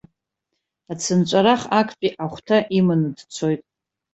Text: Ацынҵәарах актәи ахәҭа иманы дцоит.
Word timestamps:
Ацынҵәарах 0.91 1.63
актәи 1.79 2.15
ахәҭа 2.23 2.57
иманы 2.77 3.07
дцоит. 3.17 3.61